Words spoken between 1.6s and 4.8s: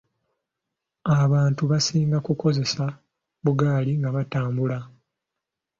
basinga kukozesa bugaali nga batambula.